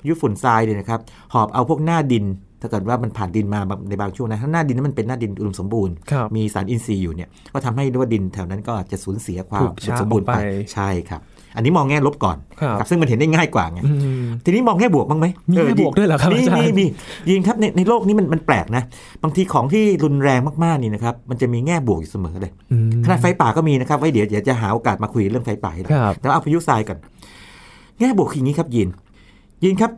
[0.00, 1.00] พายุฝุ่นทรายเนี่ยนะครับ
[1.32, 2.24] หอบเอาพวกหน้าดิน
[2.60, 11.20] ถ้าเกิดว่ามันผ่านดินมาในบางช่วงนะถ้าหน้าดินนั้นมันเป็นหน้าดินอุดมสมบูรณ์ครับมีสารอินทรีย์อยู่เนี่ยก็ทำให้ว่าดินแถวนั้นก็อาจจะสูญเสียความถูกอุดมสมบูรณ์ไปช้าลงไปใช่ครับ
[11.56, 12.36] อันนี้มองแง่ลบก่อน
[12.78, 13.92] ครับซึ่งมันเห็นได้ง่ายกว่าไงอื
[14.22, 16.86] มทีนี้มองแง่บวกบ้างไหมมีเออแง่บวกด้วยเหรอครับมีอาจารย์มีมี
[17.30, 18.82] ยิงครับในในโลกนี้มันมันแปลกนะ
[19.22, 26.98] บางทีของที่รุนแรงมากๆนี่นะครับมันจะมีแง่บวกอยู่เสมอเลยอืมขนาดไฟป่าก็มีนะครับไว้เดี๋ยวเดี๋ยวจะหาโอกาสมาคุยเรื่องไฟป่าให้ได้ครับแต่ว่าเอาพายุทรายก่อน
[28.00, 28.88] แง่บวกคืออย่างนี้ครับยิน
[29.64, 29.92] ยินครับ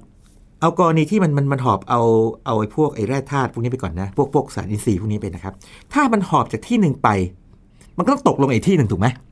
[0.61, 2.01] เอากรณีที่มันมันมันหอบเอา
[2.47, 5.55] เอาไอ้พวกไอ้แร่ธาตุพวกนี้ไปก่อนนะพวกพวกสารอินทรีย์พวกนี้ไปนะครับ
[5.93, 7.09] ถ้ามันหอบจากที่หนึ่งไป
[7.99, 9.32] มันก็ต้องตกลงอีกที่หนึ่งถูกไหมอ่า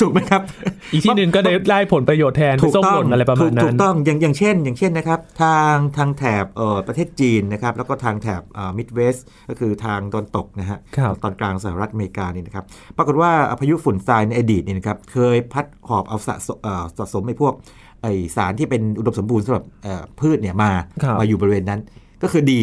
[0.00, 0.42] ถูกไหมครับ
[0.92, 8.42] อีกที่หนึ่งก็ได้ได้ผลประโยชน์แทนถูกส้มต้หองล่นอะไรประมาณถูกนั้ถูนกต้องอย่างอย่างเช่น อย่างเช่นนะครับ ทางทางแถบเอ่อประเทศจีนนะครับ แล้วก็ทางแถบ
[8.76, 9.16] มิดเวส
[9.48, 12.64] ก็คือทางตอนตกนะฮะครับตอนกลางสหรัฐอเมริกานี่นะครับ
[12.96, 13.30] ปรากฏว่า
[13.60, 17.54] พายุฝุ่นทรายในอดีตเนี่ยนะครับ เคยพัดหอบเอาสะสมเอ่อสะสมไอ้พวก
[18.02, 18.06] ไอ
[18.36, 20.70] สารที่เป็นอุดมสมบูรณ์สำหรับเอ่อพืชเนี่ยมา
[21.02, 21.80] ครับมาอยู่บริเวณนั้น
[22.22, 22.60] ก็คือดี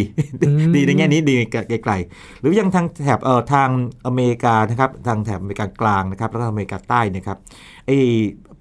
[0.76, 1.34] ดีในแง่นี้ดี
[1.70, 3.70] ไกลๆหรือยังทางแถบเอ่อทาง
[4.08, 7.38] อเมริกานะครับทางแถบอเมริกากลางนะครับแล้วก็อเมริกาใต้นะครับ
[7.86, 7.98] ไอ้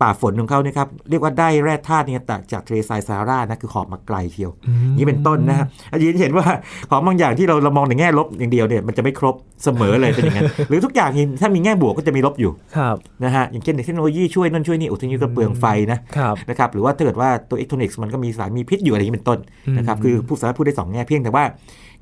[0.02, 4.50] ป่าฝนของเขาเนี่ยครับเรียกว่าได้แร่ธาตุเนี่ยจากจากทะเลทรายซาฮารานะคือหอบมาไกลเทียว
[4.96, 6.46] นี่เป็นต้นนะฮะอาจารย์เห็นว่า
[6.90, 19.38] ของบางอย่างที่เราเรามองในแง่ลบอย่างเดียวเนี่ยมันจะไม่ครบเสมอเลยเป็นอย่างนั้นหรือทุกอย่างถ้ามีแง่บวกก็จะมีลบอยู่ครับนะฮะอย่างเช่นเทคโนโลยีช่วยนั่นช่วยนี่อุทยุก็เปลืองไฟนะครับนะครับหรือว่าถ้าเกิดว่าตัวอิเล็กทรอนิกส์มันก็มีสารมีพิษอยู่อะไรอย่างนี้เป็นต้น
[19.78, 21.44] นะครับคือผู้สามารถพูดได้สองแง่เพียงแต่ว่า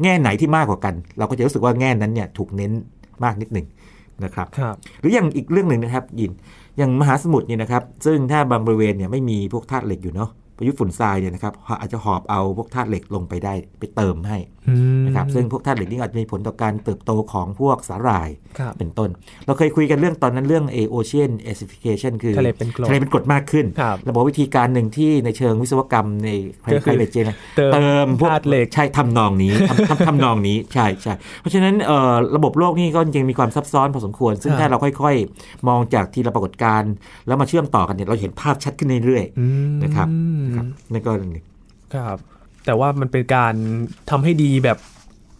[0.02, 2.72] แง่ไหนที่มากกว่ากัน เราก็จะรู้สึกว่าแง่นั้นเนี่ยถูกเน้น
[3.24, 3.66] มากนิดหนึ่ง
[4.24, 6.32] นะครับครับหรืออย่างอีกเรื่องหนึ่งนะครับยิน
[6.78, 14.38] อย่างมหาสมุทรเนี่ยนะครับ ซึ่งถ้าบางบริเวณเนี่ยไม่มีพวกธาตุเหล็กอยู่เนาะพายุฝุ่นทรายเนี่ยนะครับอาจจะหอบเอาพวกธาตุเหล็กลงไปได้ไปเติมให้
[15.06, 19.10] นะครับซึ่งพวกธาตุเหล็กนี่อาจจะมีผลต่อการเติบโตของพวกสาหร่ายครับเป็นต้น
[19.46, 26.28] เราเคยคุยกันเรื่องตอนนั้นเรื่องเอ ocean acidification คือทะเลเป็นกรดทะเลเป็นกรดมากขึ้นครับเราบอกวิธีการหนึ่งที่ในเชิงวิศวกรรมใน
[26.62, 36.92] climate engineering ก็คือเติมเติมพวกธาตุเหล็กใช่ทำนองนี้ทำทำทำนองนี้ใช่ใช่เพราะฉะนั้นเอ่อระบบโลกนี่ก็จริงๆมีความซับซ้อนพอสมควร ซึ่งครับถ้าเราค่อยๆ มองจากทีละปรากฏการณ์
[37.26, 41.44] แล้วมาเชื่อมต่อกันเนี่ยเราเห็นภาพชัดขึ้นเรื่อยอืมนะครับๆครับนั่นก็เรื่องหนึ่ง
[41.94, 42.18] ครับ
[42.66, 43.54] แต่ว่ามันเป็นการ
[44.10, 44.78] ทำให้ดีแบบ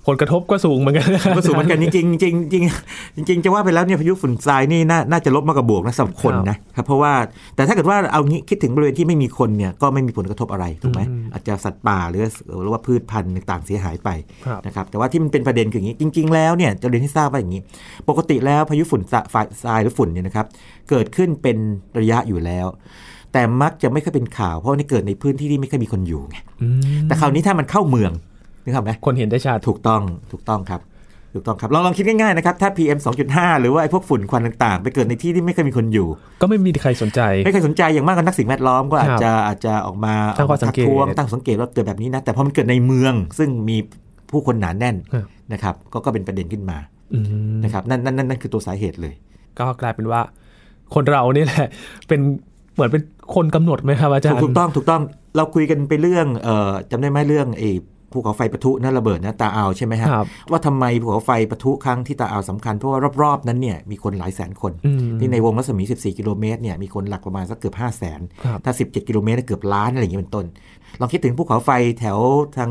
[0.08, 7.12] ผลกระทบก็สูงเหมือนกันนะครับก็สูงเหมือนกันจริงๆจริงๆจริงๆจริงๆจะว่าไปแล้วเนี่ยพายุฝุ่นทรายนี่น่าน่าจะลบมากกว่าบวกนะสำหรับคนนะครับเพราะว่า
[7.56, 12.24] แต่ถ้าเกิดว่าเอางี้คิดถึงบริเวณที่ไม่มีคนเนี่ยก็ไม่มีผลกระทบอะไรถูกไหมอืมอาจจะสัตว์ป่าหรือ
[12.62, 14.08] หรือว่าพืชพันธุ์ต่างๆเสียหายไป
[14.46, 17.60] ครับนะครับแต่ว่าที่มันเป็นประเด็นคืออย่างนี้จริง ๆ แล้วเนี่ยจะเรียนให้ทราบว่าอย่างนี้
[18.08, 19.02] ปกติแล้วพายุฝุ่น
[19.64, 20.46] ทรายหรือฝุ่นเนี่ยนะครับ
[20.90, 21.56] เกิดขึ้นเป็น
[22.00, 22.66] ระยะอยู่แล้ว
[23.34, 26.68] แต่มักจะไม่ค่อยเป็นข่าว เพราะว่านี่เกิดในพื้นที่ที่ไม่ค่อยมีคนอยู่ไงอื
[27.00, 28.12] มแต่คราวนี้ถ้ามันเข้าเมือง
[28.64, 30.80] นึกออกไหมคนเห็นได้ชัดถูกต้องถูกต้องครับ
[31.34, 32.98] ถูกต้องครับลองลองคิดง่ายๆนะครับถ้า PM
[33.30, 36.08] 2.5 หรือว่าไอ้พวกฝุ่นควันต่างๆ ไปเกิดในที่ที่ไม่เคยมีคนอยู่
[36.40, 43.76] ก็ไม่มีใครสนใจ ไม่เคยสนใจอย่างมากก็นักสิ่งแวดล้อมก็อาจจะอาจจะออกมาตั้งข้อสังเกตทัท้วงตั้งสังเกตว่าเกิดแบบนี้นะแต่พอมันเกิดในเมืองซึ่งมี
[44.30, 46.78] ผู้คนหนาแน่นครับนะครับก็ก็เป็นประเด็นขึ้นมา
[47.14, 49.14] อืมนะครับนั่นนั่นนั่นนั่นคือตัวสาเหตุเลย
[49.58, 50.20] ก็กลายเป็นว่า
[50.94, 51.68] คนเรานี่แหละ
[52.08, 52.20] เป็น
[52.74, 53.02] เหมือนเป็น
[53.34, 55.02] คนกำหนดไหมครับอาจารย์ ถูกต้องถูกต้อง
[55.36, 57.70] เราคุยกันไปเรื่องเอ่อจำได้ไหมเรื่องไอ้
[58.16, 70.46] ภูเขาไฟปะทุนั่นระเบิดนะตาอาวใช่ไหมฮะครับว่าทำไมภูเขาไฟปะทุครั้งที่ตาอาวสำคัญเพราะว่ารอบๆนั้นเนี่ยมีคนหลายแสนคนอืมที่ในวงรัศมี 14 กิโลเมตรเนี่ยมีคนหลักประมาณสักเกือบ 5 0 0 0 0นครับถ้า 17 กิโลเมตรเกือบล้านอะไรอย่างเงี้ยเป็นต้น
[71.00, 72.18] ลองคิดถึงภูเขาไฟแถว
[72.58, 72.70] ทาง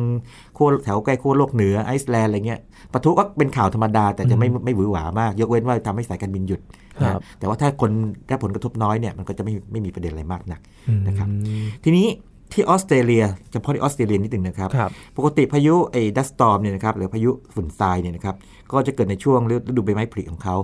[0.58, 2.60] ขั้วแถวใกล้ขั้วโลกเหนือไอซ์แลนด์อะไรเงี้ย
[2.94, 6.62] ปะทุก็เป็นข่าวธรรมดา แต่จะไม่ไม่หวือหวามาก ยกเว้นว่าทำให้สายการบินหยุด
[7.02, 7.92] ครันะบแต่ว่าถ้าคน
[8.28, 10.60] ได้ผลกระทบน้อยเนี่ยมันก็จะไม่ไม่มีประเด็นอะไรมากนัก
[11.08, 12.08] นะครับอืมทีนี้
[12.52, 18.36] ที่ออสเตรเลียเฉพาะที่ออสเตรเลียนิดหนึ่งนะครับครับ ปกติพายุไอ้ดัสตอมเนี่ยนะครับหรือพายุฝุ่นทรายเนี่ยนะครับ
[18.72, 20.56] ก็จะเกิดในช่วงฤดูใบไม้ผลิของเขา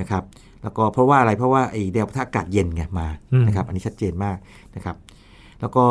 [0.00, 0.22] นะครับ
[0.62, 4.36] แล้วก็เพราะว่าอะไรเพราะว่าไอ้แนวปะทะอากาศเย็นไงมาอืมนะครับอันนี้ชัดเจนมาก
[4.76, 4.96] นะครับ
[5.60, 5.84] แล้วก็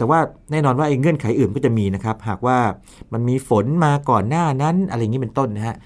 [0.00, 0.20] แต่ว่า
[0.52, 2.58] แน่นอนว่าไอ้เงื่อนไขอื่นก็จะมีนะครับ หากว่า
[3.12, 5.76] มันมีฝนมาก่อนหน้านั้นอะไรอย่างนี้เป็นต้นนะฮะ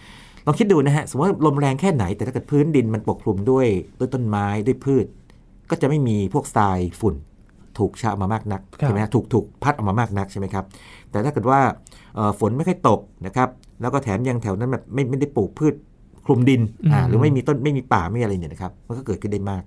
[0.46, 3.66] ลองคิดดูนะฮะสมมติว่าลมแรงแค่ไหน แต่ถ้าเกิดพื้นดินมันปกคลุมด้วย
[3.98, 5.06] ด้วยต้นไม้ด้วยพืช
[5.70, 7.14] ก็จะไม่มีพวกทรายฝุ่น
[7.78, 10.64] ถูกชะออกมามากนักครับใช่ไหมฮะถูกถูกพัดออกมามากนักใช่ไหมครับ
[11.10, 11.60] แต่ถ้าเกิดว่า
[12.14, 13.48] เอ่อฝนไม่ค่อยตกนะครับ
[13.80, 15.74] แล้วก็แถมยังแถวนั้นแบบไม่ไม่ได้ปลูกพืช
[16.26, 16.60] คลุมดิน
[16.92, 19.62] อ่าอืมหรือไม่มีต้นไม่มีป่าไม่มีอะไรเนี่ยนะครับมันก็เกิดขึ้นได้มาก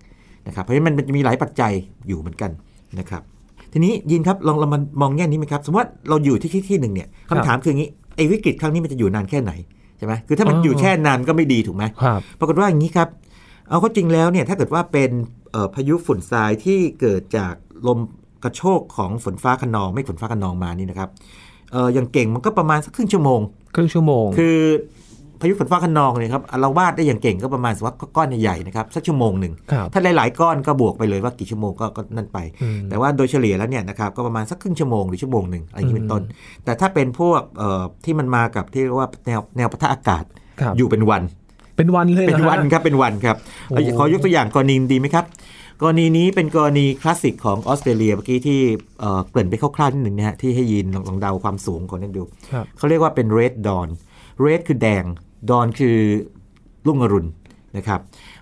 [0.48, 1.74] นะครับเพราะฉะนั้นมันจะมีหลายปัจจัย
[2.08, 2.52] อยู่เหมือนกัน
[3.00, 3.24] นะครับ
[3.78, 9.52] ทีนี้ยินครับลองเรามามองแง่นี้ไหมครับ สมมติว่าเราอยู่ที่ที่ที่หนึ่งเนี่ยคำถามคืออย่างนี้ไอ้วิกฤตครั้งนี้มันจะอยู่นานแค่ไหน
[9.98, 13.08] ใช่ไหมคือถ้ามันอยู่แช่นานก็ไม่ดีถูกไหมครับปรากฏว่าอย่างนี้ครับ
[13.70, 15.12] เอาเข้าจริงแล้วเนี่ยถ้าเกิดว่าเป็น
[15.52, 17.54] เอ่อพายุฝุ่นทรายที่เกิดจาก
[17.88, 18.00] ลม
[18.44, 21.10] กระโชกของฝนฟ้าคะนอง ไม่ฝนฟ้าคะนองมานี่นะครับ
[21.72, 23.40] เอออย่างเก่งมันก็ประมาณสักครึ่งชั่วโมง
[23.76, 24.60] ครึ่งชั่วโมง คือ
[25.40, 36.24] พายุฝนฟ้าคะนองเนี่ยครับเราวาดได้อย่างเก่งก็ประมาณสักว่าก้อนใหญ่ๆนะครับสักชั่วโมงหนึ่งครับถ้าหลายๆก้อนก็บวกไปเลยว่ากี่ชั่วโมงก็ก็นั่นไปอืมแต่ว่าโดยเฉลี่ยแล้วเนี่ยนะครับก็ประมาณสักครึ่งชั่วโมงหรือชั่วโมงหนึ่งอะไรอย่างนี้เป็นต้น
[36.64, 40.24] แต่ถ้าเป็นพวกเอ่อที่มันมากับที่เรียกว่าแนวแนวปะทะอากาศ
[40.62, 41.24] ครับอยู่เป็นวัน
[41.78, 43.38] เป็นวันเลยหรเป็อนฮะวันครับเป็นวันครับ
[43.70, 45.26] โอ้โหขอยกตัวอย่างกรณีดีไหมครับ
[45.82, 48.60] กรณีนี้เป็นกรณีคลาสสิกของออสเตรเลียเมื่อกี้ที่
[49.00, 52.24] เอ่อเกริ่นไปคร่าวๆนิดหนึ่งนะฮะที่ให้ยินลองลองเดาความสูงก่อนให้ดู
[52.54, 53.90] ครับเขาเรียกว่าเป็น red dawn
[54.46, 55.06] red คือแดง
[55.50, 55.98] dawn คือ
[56.88, 57.30] รุ่งอรุณ
[57.78, 58.00] นะครับ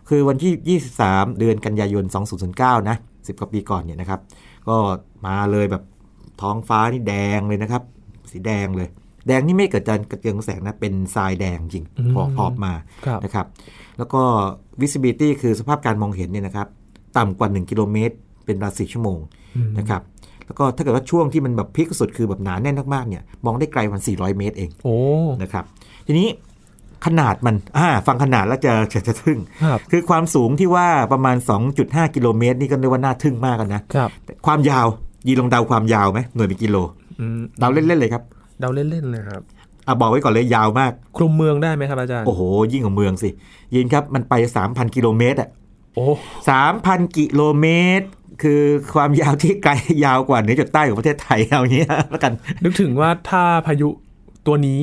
[0.10, 2.06] คือวันที่ 23 เดือนกันยายน
[2.48, 4.20] 2009 นะ 10 กว่าปีก่อนเนี่ยนะครับ
[4.68, 4.78] ก็
[5.26, 5.84] มาเลยแบบ
[6.42, 7.82] ท้องฟ้านี่แดงเลยนะครับ
[8.32, 8.90] สีแดงเลย
[9.28, 12.74] แดงนี่ไม่เกิดจากกระเจืองแสงนะ เป็นทรายแดงจริงอืมหอบหอบมา
[13.06, 13.46] ครับนะครับ
[13.98, 14.22] แล้วก็
[14.82, 16.68] visibility คือสภาพการมองเห็นเนี่ยนะครับ
[17.18, 19.20] ต่ำกว่า 1 กิโลเมตร เป็นเวลา4ชั่วโมง
[19.56, 20.02] อืมนะครับ
[20.46, 24.98] แล้วก็ถ้าเกิดว่าช่วงที่มันแบบพีคสุดคือแบบหนาแน่นมากๆเนี่ยมองได้ไกลมัน 400 เมตรเองโอ้
[25.42, 25.64] นะครับ
[26.08, 26.28] ทีนี้
[27.06, 31.36] ขนาดมันอ่าฟังขนาดแล้วจะจะจะทึ่งครับคือความสูงที่ว่าประมาณ
[31.76, 34.88] 2.5 กิโลเมตร นี่ก็เรียกว่าน่าทึ่งมากกันนะครับแต่ความยาว
[35.28, 36.76] ยีลองเดาความยาวไหมหน่วยเป็นกิโล
[37.20, 38.24] อืมเดาเล่นๆเลยครับ
[38.60, 39.42] เดาเล่นๆเลยครับ
[39.88, 43.30] อะบอกไว้ก่อนเลยยาวมาก คลุมเมืองได้ไหมครับอาจารย์โอ้โห ยิ่งกว่าเมืองสิ
[43.76, 44.34] ยินครับมันไป
[44.66, 45.50] 3,000 กิโลเมตรอะ
[45.96, 46.06] โอ้
[46.62, 47.66] 3,000กิโลเม
[48.00, 48.08] ตร
[48.44, 48.62] คือ
[48.96, 49.74] ความยาวที่ไกล
[50.06, 53.90] ยาวกว่าเหนือจดใต้ของประเทศไทยเอาอย่างนี้แล้วกัน นึกถึงว่าถ้าพายุ
[54.48, 54.80] ตัวนี้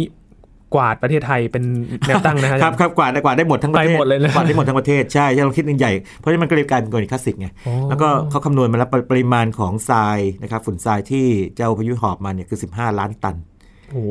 [0.74, 1.64] กวาดประเทศไทยเป็น
[2.06, 13.36] แนวตั้งนะฮะครับครับกว่าได้กว่าได้หมดทั้งประเทศไปหมดเลยนะกว่าได้หมดทั้งประเทศใช่ใช่เราคิดเป็นใหญ่เพราะฉะนั้นมันก็เลยกลายเป็นกรณีคลาสสิกไงโอ้แล้วก็เขาคำนวณมาแล้วปริปริมาณของทรายนะครับฝุ่นทรายที่เจ้าพายุหอบมาเนี่ยคือ 15 ล้านตัน
[13.90, 14.04] โอ้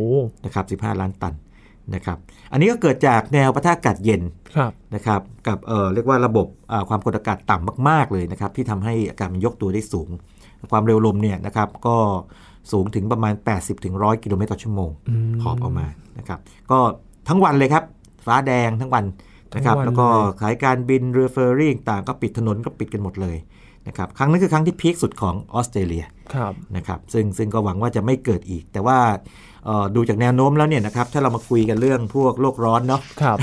[0.45, 1.34] นะครับ 15 ล้านตัน
[1.95, 2.17] นะครับ
[2.52, 4.21] อันนี้ก็เกิดจากแนวปะทะอากาศเย็น
[4.56, 10.10] ครับนะครับกับเอ่อเรียกว่าระบบอ่าความกดอากาศต่ำมาก ๆ เลยนะครับที่ทำให้อากาศมันยกตัวได้สูง
[10.71, 11.97] ความเร็วลมเนี่ยนะครับก็
[12.71, 16.39] สูงถึงประมาณ 80-100ถึง100 กิโลเมตรต่อชั่วโมงอืมหอบออกมานะครับ
[16.71, 16.80] ก็
[17.28, 17.84] ทั้งวันเลยครับ
[18.26, 19.06] ฟ้าแดงทั้งวัน
[19.56, 23.38] นะครับทั้งวันแล้วก็เลยขายการบินเรือเฟอร์รี่ต่างๆก็ปิดถนนก็ปิดกันหมดเลย
[23.88, 29.00] นะครับครั้งนั้นคือครั้งที่พีคสุดของออสเตรเลียครับนะครับซึ่งซึ่งก็หวังว่าจะไม่เกิดอีก แต่ว่า
[29.65, 33.38] เอ่อดูจากแนวโน้มแล้วเนี่ยนะครับถ้าเรามาคุยกันเรื่องพวกโลกร้อนเนาะครับ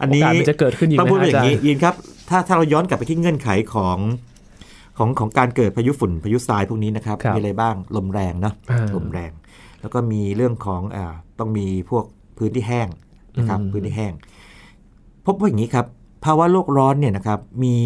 [0.00, 1.94] อันนี้โอกาสมันจะเกิดขึ้นอีกต้องไหมพูดฮะว่าอย่างนี้อาจารย์ยินครับ
[2.30, 3.98] ถ้าถ้าเราย้อนกลับไปที่เงื่อนไขของ
[4.98, 9.30] ของของการเกิดพายุฝุ่นพายุทรายพวกนี้นะครับครับมีอะไรบ้างลมแรงเนาะอ่าลมแรง
[9.80, 11.04] แล้วก็มีเรื่องของอ่า
[11.38, 12.04] ต้องมีพวก
[12.38, 12.88] พื้นที่แห้ง
[13.38, 14.12] นะครับอืมพื้นที่แห้ง
[15.26, 15.86] พบว่าอย่างนี้ครับ
[16.24, 17.76] ภาวะโลกร้อนเนี่ยนะครับมี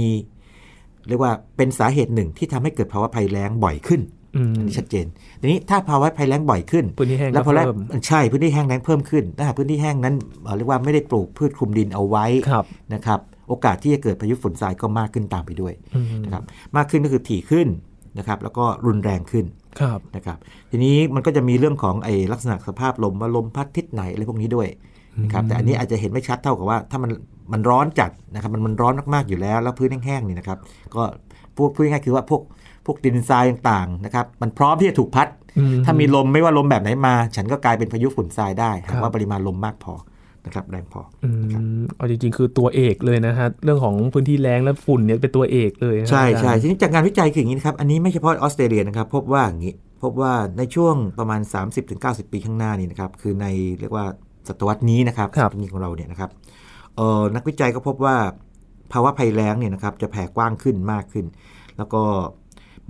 [1.08, 4.00] เรียกว่าเป็นสาเหตุหนึ่งที่ทำให้เกิดภาวะภัยแล้งบ่อยขึ้น
[4.36, 5.06] อืมอันนี้ชัดเจน
[5.40, 16.42] ทีนี้ถ้าภาวะภัยแล้งบ่อยขึ้นพื้นที่แห้งแล้วก็พอแรกเพิ่มใช่พื้นที่แห้งแล้งเพิ่มขึ้นถ้าหากพื้นที่แห้งนั้นเอ่อเรียกว่าไม่ได้ปลูกพืชคลุมดินเอาไว้ครับนะครับ โอกาสที่จะเกิดพายุฝนทรายก็มากขึ้นตามไปด้วยอืมนะครับ
[16.76, 17.68] มากขึ้นก็คือถี่ขึ้น
[18.18, 19.44] นะครับแล้วก็รุนแรงขึ้น
[19.80, 20.38] ครับนะครับ
[20.70, 24.68] ทีนี้มันก็จะมีเรื่องของไอ้ลักษณะสภาพลมว่าลมพัดทิศไหนอะไรพวกนี้ด้วย
[25.22, 27.10] นะครับแต่อันนี้อาจจะเห็นไม่ชัดเท่ากับว่าถ้ามัน
[27.52, 30.58] มันร้อนจัดนะครับมันมันร้อนมากๆอยู่แล้ว แล้วพื้นแห้งๆนี่นะครับ
[30.94, 31.02] ก็
[31.56, 32.42] พูดพูดง่ายๆคือว่าพวก
[32.86, 39.94] พวกดินทรายต่างๆนะครับมันพร้อมที่จะถูกพัดอืถ้ามีลมไม่ว่าลมแบบไหนมา ฉันก็กลายเป็นพายุฝุ่นทรายได้หาครักบว่าปริมาณลมมากพอ
[40.46, 41.30] นะครับแรงพออื
[41.80, 51.40] มเอาจริง ๆ คือตัวเอกเลยนะฮะเรื่องของพื้นที่แรงและฝุ่นเนี่ยเป็นตัวเอกเลยนะใช่อาจารย์ใช่ทีนี้จากงานวิจัยคืออย่างนี้นะครับอันนี้ไม่เฉพาะออสเตรเลียนะครับพบว่าอย่างนี้พบว่าในช่วงประมาณ
[51.86, 53.46] 30-90 ปีข้างหน้านี่นะครับคือใน
[53.80, 54.06] เรียกว่า
[54.48, 56.30] ศตวรรษนี้นะครับครับศตวรรษนี้ของเราเนี่ยนะครับ
[56.96, 58.16] เออนักวิจัยก็พบว่า
[58.92, 61.26] ภาวะภัยแล้งเนี่ยนะครับจะแผ่กว้างขึ้นมากขึ้น
[61.76, 62.02] แล้วก็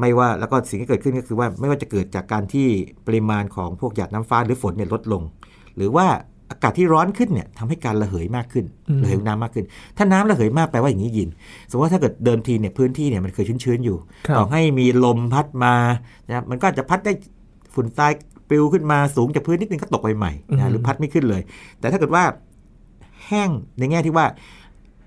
[0.01, 2.67] ไม่ว่าแล้วก็สิ่งที่เกิดขึ้นก็คือว่าไม่ว่าจะเกิดจากการที่
[3.07, 5.23] ปริมาณของพวกหยาดน้ำฟ้าหรือฝนเนี่ยลดลง
[5.77, 6.07] หรือว่า
[6.51, 9.65] อากาศที่ร้อนขึ้นเนี่ยทำให้การระเหยมากขึ้นอืมระเหยน้ำมากขึ้น
[9.97, 11.29] ถ้าน้ำระเหยมากแปลว่าอย่างนี้ยิน
[11.71, 15.75] สมมติว่าถ้าเกิดเดิมทีเนี่ยพื้นที่เนี่ยมันเคยชื้นๆอยู่ครับต่อให้มีลมพัดมา
[16.29, 17.13] นะครับมันก็อาจจะพัดได้
[17.75, 18.13] ฝุ่นทราย
[18.49, 21.43] ปลิวขึ้นมาสูงจากพื้นนิดนึงก็ตกไปใหม่อืนะมหรือพัดไม่ขึ้นเลย
[21.81, 22.25] แต่ถ้าเกิดว่า
[23.27, 24.27] แห้งในแง่ที่ว่า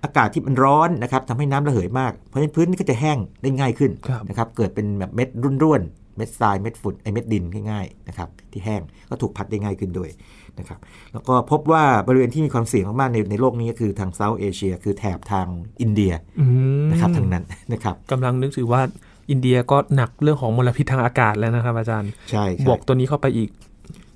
[0.03, 5.29] อากาศที่มันร้อนนะครับทำให้น้ำระเหยมาก เพราะฉะนั้นพื้นนี่ก็จะแห้งได้ง่ายขึ้นครับนะครับเกิดเป็นแบบเม็ด
[5.63, 10.09] ร่วนๆเม็ดทรายเม็ดฝุ่นไอเม็ดดินง่ายๆนะครับที่แห้งก็ถูกพัดได้ง่ายขึ้นด้วย
[10.59, 10.79] นะครับ
[11.13, 15.47] แล้วก็พบว่าบริเวณที่มีความเสี่ยงมากๆในในโลกนี้ก็คือทางเซาท์เอเชีย คือแถบทาง
[15.81, 16.45] อินเดียอื
[16.83, 18.81] มนะครับทางนั้นนะครับกำลังนึกถึงว่า
[19.29, 23.49] อินเดียก็หนักเรื่องของมลพิษทางอากาศแล้วนะครับอาจารย์ใช่ใช่บวกตัวนี้เข้าไปอีก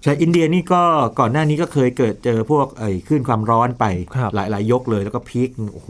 [0.04, 0.82] ใช่อินเดียนี่ก็
[1.20, 5.90] ก่อนหน้านี้ก็เคยเกิดเจอพวกไอ้คลื่นความร้อนไปครับหลายหลายยกเลยแล้วก็พีคโอ้โห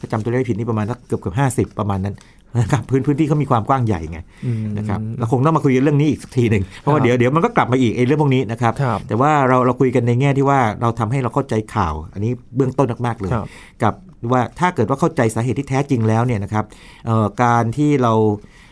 [0.00, 2.14] ถ้าจำตัวเลขไม่ผิดนี่ประมาณสักเกือบเกือบห้าสิบประมาณนั้น
[2.60, 13.46] นะครับพื้นพื้นที่เขามีความกว้างใหญ่ไงอืมนะครับเราคงต้องมาคุยกันเรื่องนี้อีกสักทีหนึ่งเพราะว่าครับเดี๋ยวเดี๋ยวมันก็กลับมาอีกไอ้เรื่องพวกนี้นะครับครับแต่ว่าเราเราคุยกันในแง่ที่ว่าเราทำให้เราเข้าใจข่าว อันนี้เบื้องต้นมากๆเลยครับ
[13.82, 13.94] กับ
[14.32, 16.64] ว่าถ้าเกิดว่าเข้าใจสาเหตุที่แท้จริงแล้วเนี่ยนะครับ
[17.06, 18.12] เอ่อการที่เรา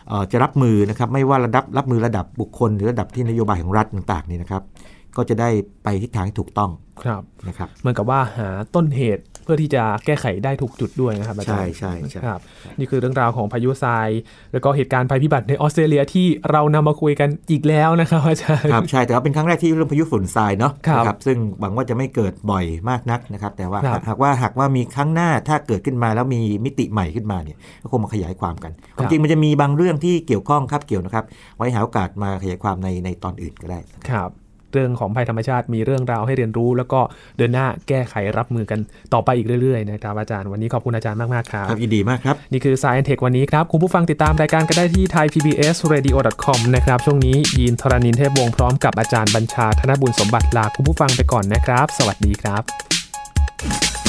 [0.09, 4.63] เอ่อจะรับมือนะครับไม่ว่าระดับรับมือระดับบุคคล หรือระดับที่นโยบายของรัฐต่างๆเนี่ยนะครับ
[5.17, 5.49] ก็จะได้
[5.85, 6.71] ไปทิศทางที่ถูกต้อง
[7.05, 12.41] ครับนะครับเหมือนกับว่าหาต้นเหตุ เพื่อที่จะแก้ไขได้ถูกจุดด้วยนะครับอาจารใช่ย์ใช่ใช่ครับ
[12.79, 14.09] นี่คือเรื่องราวของพายุทราย
[14.53, 31.25] แล้วก็เหตุการณ์ภัยพิบัติในออสเตรเลียที่เรานำมาคุยกันอีกแล้วนะครับอาจารย์ครับใช่แต่ว่าเป็นครั้งแรกที่เรื่องพายุฝุ่นทรายเนาะครับนะซึ่งหวังว่าจะไม่เกิดบ่อยมากนักนะครับ แต่ว่าครับหากว่าหากว่ามีครั้งหน้าถ้าเกิดขึ้นมาแล้วมีมิติใหม่ขึ้นมาเนี่ยก็คงมาขยายความกันความจริงมันจะมีบางเรื่องที่เกี่ยวข้องครับเกี่ยวนะครับ
[31.57, 33.79] ไว้หาโอกาสมาขยายความในในตอนอื่นก็ได้
[34.11, 34.31] ครับ
[34.75, 37.01] เรื่องของภัยธรรมชาติมีเรื่องราวให้เรียนรู้ แล้วก็
[37.39, 38.79] เดินหน้าแก้ไขรับมือกัน
[39.15, 54.04] ต่อไปอีกเรื่อยๆนะครับอาจารย์วันนี้ขอบคุณอาจารย์มากๆครับครับยินดีมากครับ นี่คือ Science Tech วันนี้ครับ คุณผู้ฟังติดตามรายการกันได้ที่ thaipbsradio.com นะครับช่วงนี้ยีนทรณินเทพวงศ์พร้อมกับอาจารย์บัญชาธนบุญสมบัติลาคุณผู้ฟังไปก่อนนะครับ สวัสดีครับ